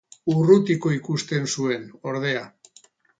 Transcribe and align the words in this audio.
Urrutiko 0.35 0.93
ikusten 0.95 1.45
zuen, 1.57 1.83
ordea. 2.13 2.43